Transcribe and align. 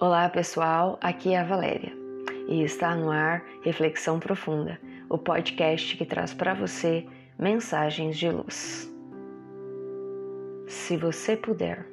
Olá 0.00 0.30
pessoal, 0.30 0.98
aqui 1.02 1.34
é 1.34 1.38
a 1.38 1.44
Valéria 1.44 1.92
e 2.48 2.62
está 2.62 2.96
no 2.96 3.10
ar 3.10 3.44
Reflexão 3.60 4.18
Profunda, 4.18 4.80
o 5.10 5.18
podcast 5.18 5.94
que 5.94 6.06
traz 6.06 6.32
para 6.32 6.54
você 6.54 7.06
mensagens 7.38 8.16
de 8.16 8.30
luz. 8.30 8.90
Se 10.66 10.96
você 10.96 11.36
puder. 11.36 11.86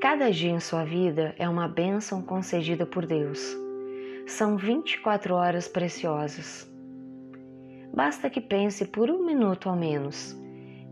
Cada 0.00 0.30
dia 0.30 0.52
em 0.52 0.60
sua 0.60 0.84
vida 0.84 1.34
é 1.36 1.48
uma 1.48 1.66
bênção 1.66 2.22
concedida 2.22 2.86
por 2.86 3.04
Deus. 3.04 3.40
São 4.28 4.56
24 4.56 5.34
horas 5.34 5.66
preciosas. 5.66 6.70
Basta 7.92 8.30
que 8.30 8.40
pense 8.40 8.84
por 8.84 9.10
um 9.10 9.26
minuto 9.26 9.68
ao 9.68 9.74
menos 9.74 10.38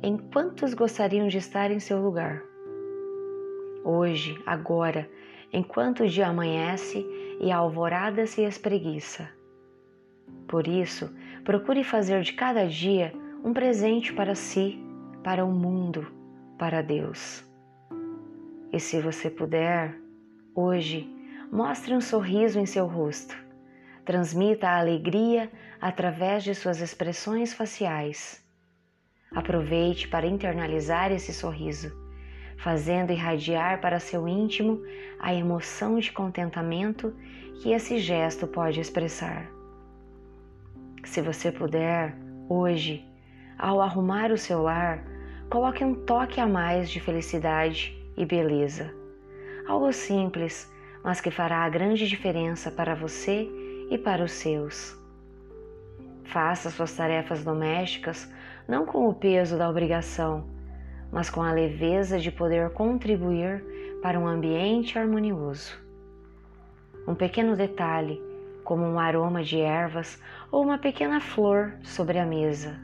em 0.02 0.16
quantos 0.16 0.74
gostariam 0.74 1.28
de 1.28 1.38
estar 1.38 1.70
em 1.70 1.78
seu 1.78 2.02
lugar 2.02 2.47
hoje, 3.88 4.38
agora, 4.44 5.08
enquanto 5.50 6.02
o 6.02 6.08
dia 6.08 6.28
amanhece 6.28 7.06
e 7.40 7.50
a 7.50 7.56
alvorada 7.56 8.26
se 8.26 8.42
espreguiça. 8.42 9.30
Por 10.46 10.66
isso, 10.66 11.10
procure 11.42 11.82
fazer 11.82 12.20
de 12.20 12.34
cada 12.34 12.66
dia 12.66 13.14
um 13.42 13.54
presente 13.54 14.12
para 14.12 14.34
si, 14.34 14.78
para 15.24 15.42
o 15.44 15.50
mundo, 15.50 16.06
para 16.58 16.82
Deus. 16.82 17.42
E 18.70 18.78
se 18.78 19.00
você 19.00 19.30
puder, 19.30 19.98
hoje, 20.54 21.10
mostre 21.50 21.94
um 21.94 22.00
sorriso 22.00 22.58
em 22.58 22.66
seu 22.66 22.86
rosto. 22.86 23.34
Transmita 24.04 24.68
a 24.68 24.78
alegria 24.78 25.50
através 25.80 26.44
de 26.44 26.54
suas 26.54 26.80
expressões 26.82 27.54
faciais. 27.54 28.44
Aproveite 29.34 30.08
para 30.08 30.26
internalizar 30.26 31.10
esse 31.10 31.32
sorriso 31.32 32.07
fazendo 32.68 33.12
irradiar 33.12 33.80
para 33.80 33.98
seu 33.98 34.28
íntimo 34.28 34.82
a 35.18 35.32
emoção 35.32 35.98
de 35.98 36.12
contentamento 36.12 37.14
que 37.62 37.72
esse 37.72 37.98
gesto 37.98 38.46
pode 38.46 38.78
expressar. 38.78 39.50
Se 41.02 41.22
você 41.22 41.50
puder, 41.50 42.14
hoje, 42.46 43.02
ao 43.58 43.80
arrumar 43.80 44.30
o 44.30 44.36
seu 44.36 44.60
lar, 44.60 45.02
coloque 45.48 45.82
um 45.82 45.94
toque 45.94 46.42
a 46.42 46.46
mais 46.46 46.90
de 46.90 47.00
felicidade 47.00 47.98
e 48.18 48.26
beleza. 48.26 48.94
Algo 49.66 49.90
simples, 49.90 50.70
mas 51.02 51.22
que 51.22 51.30
fará 51.30 51.64
a 51.64 51.70
grande 51.70 52.06
diferença 52.06 52.70
para 52.70 52.94
você 52.94 53.48
e 53.90 53.96
para 53.96 54.22
os 54.22 54.32
seus. 54.32 54.94
Faça 56.24 56.68
suas 56.68 56.94
tarefas 56.94 57.42
domésticas 57.42 58.30
não 58.68 58.84
com 58.84 59.08
o 59.08 59.14
peso 59.14 59.56
da 59.56 59.70
obrigação, 59.70 60.57
mas 61.12 61.30
com 61.30 61.42
a 61.42 61.52
leveza 61.52 62.18
de 62.18 62.30
poder 62.30 62.70
contribuir 62.70 63.64
para 64.02 64.18
um 64.18 64.26
ambiente 64.26 64.98
harmonioso. 64.98 65.78
Um 67.06 67.14
pequeno 67.14 67.56
detalhe, 67.56 68.22
como 68.62 68.84
um 68.84 68.98
aroma 68.98 69.42
de 69.42 69.60
ervas 69.60 70.22
ou 70.52 70.62
uma 70.62 70.78
pequena 70.78 71.20
flor 71.20 71.74
sobre 71.82 72.18
a 72.18 72.26
mesa. 72.26 72.78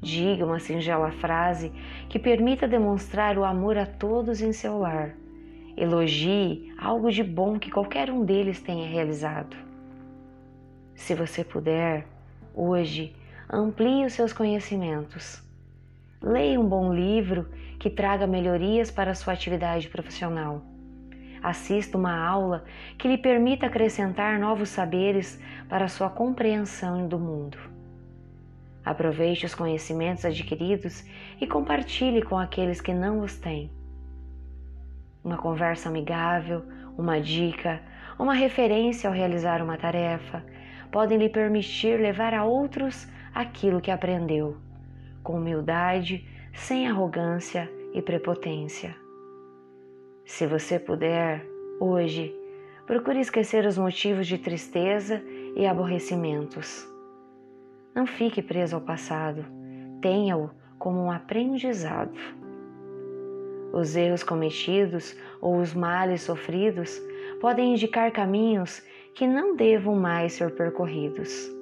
Diga 0.00 0.44
uma 0.44 0.60
singela 0.60 1.10
frase 1.12 1.72
que 2.08 2.18
permita 2.18 2.66
demonstrar 2.66 3.36
o 3.38 3.44
amor 3.44 3.76
a 3.76 3.86
todos 3.86 4.40
em 4.40 4.52
seu 4.52 4.78
lar. 4.78 5.14
Elogie 5.76 6.72
algo 6.78 7.10
de 7.10 7.22
bom 7.22 7.58
que 7.58 7.70
qualquer 7.70 8.10
um 8.10 8.24
deles 8.24 8.60
tenha 8.60 8.88
realizado. 8.88 9.56
Se 10.94 11.14
você 11.14 11.42
puder, 11.42 12.06
hoje, 12.54 13.14
amplie 13.50 14.04
os 14.04 14.12
seus 14.12 14.32
conhecimentos 14.32 15.42
Leia 16.22 16.60
um 16.60 16.68
bom 16.68 16.94
livro 16.94 17.48
que 17.80 17.90
traga 17.90 18.28
melhorias 18.28 18.92
para 18.92 19.10
a 19.10 19.14
sua 19.14 19.32
atividade 19.32 19.88
profissional. 19.88 20.62
Assista 21.42 21.98
uma 21.98 22.16
aula 22.16 22.64
que 22.96 23.08
lhe 23.08 23.18
permita 23.18 23.66
acrescentar 23.66 24.38
novos 24.38 24.68
saberes 24.68 25.42
para 25.68 25.86
a 25.86 25.88
sua 25.88 26.08
compreensão 26.08 27.08
do 27.08 27.18
mundo. 27.18 27.58
Aproveite 28.84 29.46
os 29.46 29.52
conhecimentos 29.52 30.24
adquiridos 30.24 31.04
e 31.40 31.46
compartilhe 31.46 32.22
com 32.22 32.38
aqueles 32.38 32.80
que 32.80 32.94
não 32.94 33.18
os 33.18 33.36
têm. 33.40 33.68
Uma 35.24 35.36
conversa 35.36 35.88
amigável, 35.88 36.64
uma 36.96 37.20
dica, 37.20 37.82
uma 38.16 38.34
referência 38.34 39.10
ao 39.10 39.14
realizar 39.14 39.60
uma 39.60 39.76
tarefa 39.76 40.44
podem 40.92 41.18
lhe 41.18 41.28
permitir 41.28 41.98
levar 41.98 42.32
a 42.32 42.44
outros 42.44 43.08
aquilo 43.34 43.80
que 43.80 43.90
aprendeu 43.90 44.56
com 45.22 45.34
humildade, 45.34 46.26
sem 46.52 46.88
arrogância 46.88 47.70
e 47.92 48.02
prepotência. 48.02 48.94
Se 50.24 50.46
você 50.46 50.78
puder, 50.78 51.46
hoje, 51.80 52.34
procure 52.86 53.20
esquecer 53.20 53.66
os 53.66 53.76
motivos 53.76 54.26
de 54.26 54.38
tristeza 54.38 55.22
e 55.56 55.66
aborrecimentos. 55.66 56.86
Não 57.94 58.06
fique 58.06 58.40
preso 58.42 58.76
ao 58.76 58.82
passado, 58.82 59.44
tenha-o 60.00 60.50
como 60.78 60.98
um 60.98 61.10
aprendizado. 61.10 62.18
Os 63.72 63.96
erros 63.96 64.22
cometidos 64.22 65.16
ou 65.40 65.58
os 65.58 65.74
males 65.74 66.22
sofridos 66.22 67.00
podem 67.40 67.72
indicar 67.72 68.10
caminhos 68.12 68.82
que 69.14 69.26
não 69.26 69.56
devam 69.56 69.94
mais 69.94 70.34
ser 70.34 70.54
percorridos. 70.54 71.61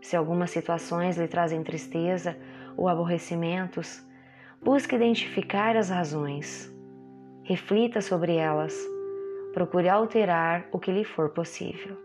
Se 0.00 0.16
algumas 0.16 0.50
situações 0.50 1.16
lhe 1.16 1.28
trazem 1.28 1.62
tristeza 1.62 2.36
ou 2.76 2.88
aborrecimentos, 2.88 4.04
busque 4.62 4.94
identificar 4.94 5.76
as 5.76 5.90
razões. 5.90 6.72
Reflita 7.42 8.00
sobre 8.00 8.36
elas. 8.36 8.76
Procure 9.52 9.88
alterar 9.88 10.66
o 10.72 10.78
que 10.78 10.92
lhe 10.92 11.04
for 11.04 11.30
possível. 11.30 11.96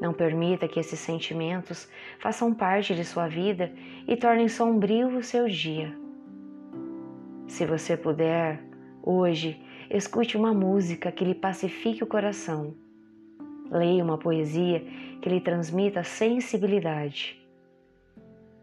Não 0.00 0.12
permita 0.12 0.68
que 0.68 0.80
esses 0.80 0.98
sentimentos 0.98 1.88
façam 2.18 2.52
parte 2.52 2.94
de 2.94 3.04
sua 3.04 3.28
vida 3.28 3.72
e 4.06 4.16
tornem 4.16 4.48
sombrio 4.48 5.16
o 5.16 5.22
seu 5.22 5.48
dia. 5.48 5.96
Se 7.46 7.64
você 7.64 7.96
puder, 7.96 8.62
hoje, 9.02 9.60
escute 9.88 10.36
uma 10.36 10.52
música 10.52 11.12
que 11.12 11.24
lhe 11.24 11.34
pacifique 11.34 12.02
o 12.02 12.06
coração. 12.06 12.74
Leia 13.70 14.04
uma 14.04 14.18
poesia 14.18 14.84
que 15.24 15.30
lhe 15.30 15.40
transmita 15.40 16.04
sensibilidade. 16.04 17.42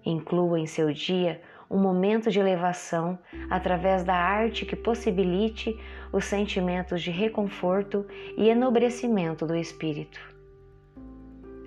Inclua 0.06 0.60
em 0.60 0.68
seu 0.68 0.94
dia 0.94 1.42
um 1.68 1.80
momento 1.80 2.30
de 2.30 2.40
elevação 2.40 3.18
através 3.50 4.04
da 4.04 4.14
arte 4.14 4.64
que 4.64 4.76
possibilite 4.76 5.76
os 6.14 6.24
sentimentos 6.24 7.02
de 7.02 7.10
reconforto 7.10 8.06
e 8.38 8.48
enobrecimento 8.48 9.48
do 9.48 9.56
espírito. 9.56 10.20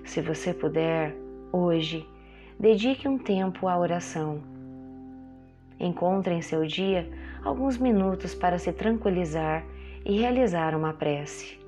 Se 0.04 0.20
você 0.20 0.54
puder, 0.54 1.12
hoje, 1.50 2.08
dedique 2.56 3.08
um 3.08 3.18
tempo 3.18 3.66
à 3.66 3.76
oração. 3.76 4.44
Encontre 5.80 6.34
em 6.34 6.40
seu 6.40 6.64
dia 6.64 7.10
alguns 7.42 7.76
minutos 7.76 8.32
para 8.32 8.58
se 8.58 8.72
tranquilizar 8.72 9.66
e 10.04 10.20
realizar 10.20 10.72
uma 10.72 10.92
prece. 10.92 11.63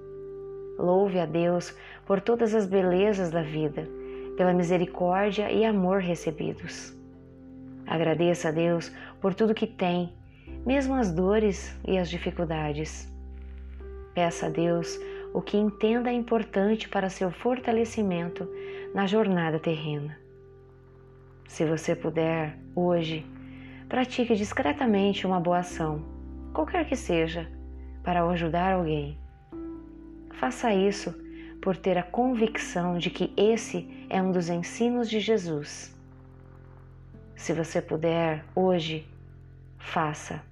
Louve 0.79 1.19
a 1.19 1.27
Deus 1.27 1.77
por 2.05 2.21
todas 2.21 2.55
as 2.55 2.67
belezas 2.67 3.31
da 3.31 3.43
vida 3.43 3.87
pela 4.37 4.53
misericórdia 4.53 5.51
e 5.51 5.65
amor 5.65 6.01
recebidos. 6.01 6.95
Agradeça 7.87 8.49
a 8.49 8.53
Deus 8.53 8.93
por 9.21 9.35
tudo 9.35 9.55
que 9.55 9.67
tem, 9.67 10.13
mesmo 10.65 10.95
as 10.95 11.11
dores 11.13 11.75
e 11.87 11.97
as 11.97 12.11
dificuldades. 12.11 13.11
Peça 14.15 14.47
a 14.47 14.51
Deus 14.51 14.99
o 15.33 15.41
que 15.41 15.57
entenda 15.57 16.13
importante 16.13 16.89
para 16.89 17.11
seu 17.11 17.31
fortalecimento 17.31 18.49
na 18.95 19.07
jornada 19.07 19.59
terrena. 19.59 20.19
Se 21.49 21.65
você 21.65 21.95
puder, 21.95 22.59
hoje, 22.75 23.25
pratique 23.89 24.35
discretamente 24.35 25.27
uma 25.27 25.41
boa 25.41 25.59
ação, 25.59 26.03
qualquer 26.53 26.87
que 26.87 26.97
seja, 26.97 27.49
para 28.03 28.25
ajudar 28.25 28.73
alguém. 28.73 29.19
Faça 30.39 30.73
isso 30.73 31.15
por 31.63 31.77
ter 31.77 31.97
a 31.97 32.03
convicção 32.03 32.99
de 32.99 33.09
que 33.09 33.33
esse 33.37 34.07
é 34.11 34.23
um 34.23 34.31
dos 34.31 34.51
ensinos 34.51 35.09
de 35.09 35.19
Jesus. 35.19 35.97
Se 37.35 37.55
você 37.55 37.81
puder, 37.81 38.45
hoje, 38.55 39.09
faça. 39.79 40.43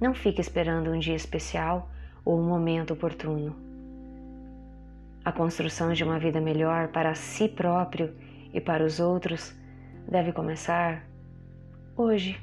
Não 0.00 0.14
fique 0.14 0.40
esperando 0.40 0.90
um 0.90 0.98
dia 0.98 1.14
especial 1.14 1.90
ou 2.24 2.40
um 2.40 2.48
momento 2.48 2.94
oportuno. 2.94 3.54
A 5.24 5.30
construção 5.30 5.92
de 5.92 6.02
uma 6.02 6.18
vida 6.18 6.40
melhor 6.40 6.88
para 6.88 7.14
si 7.14 7.46
próprio 7.46 8.14
e 8.54 8.60
para 8.60 8.84
os 8.84 9.00
outros 9.00 9.54
deve 10.08 10.32
começar 10.32 11.06
hoje. 11.96 12.40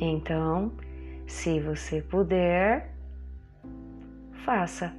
Então, 0.00 0.72
se 1.26 1.60
você 1.60 2.00
puder, 2.00 2.90
faça. 4.44 4.92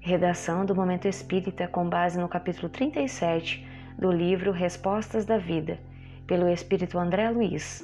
Redação 0.00 0.66
do 0.66 0.74
Momento 0.74 1.08
Espírita 1.08 1.66
com 1.66 1.88
base 1.88 2.18
no 2.18 2.28
capítulo 2.28 2.68
37 2.68 3.66
do 3.98 4.12
livro 4.12 4.52
Respostas 4.52 5.24
da 5.24 5.38
Vida, 5.38 5.78
pelo 6.26 6.48
Espírito 6.48 6.98
André 6.98 7.30
Luiz, 7.30 7.82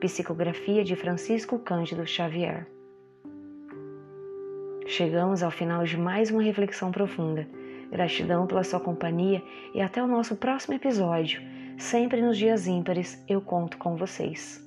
Psicografia 0.00 0.84
de 0.84 0.96
Francisco 0.96 1.58
Cândido 1.58 2.06
Xavier. 2.06 2.66
Chegamos 4.86 5.42
ao 5.42 5.50
final 5.50 5.84
de 5.84 5.98
mais 5.98 6.30
uma 6.30 6.42
reflexão 6.42 6.90
profunda. 6.90 7.46
Gratidão 7.90 8.46
pela 8.46 8.64
sua 8.64 8.80
companhia 8.80 9.42
e 9.74 9.80
até 9.80 10.02
o 10.02 10.06
nosso 10.06 10.36
próximo 10.36 10.74
episódio. 10.74 11.42
Sempre 11.76 12.22
nos 12.22 12.38
dias 12.38 12.66
ímpares 12.66 13.22
eu 13.28 13.40
conto 13.40 13.76
com 13.76 13.96
vocês. 13.96 14.66